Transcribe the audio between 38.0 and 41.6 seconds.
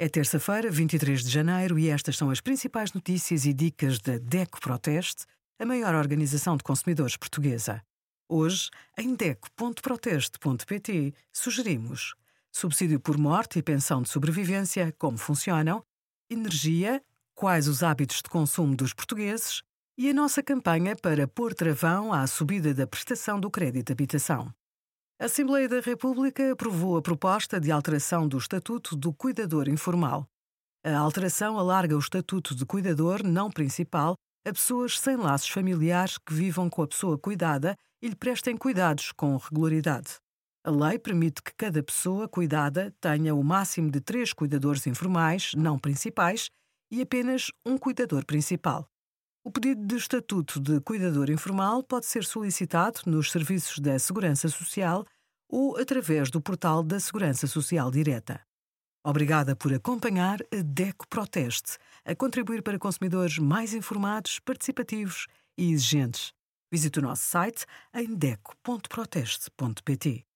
e lhe prestem cuidados com regularidade. A lei permite que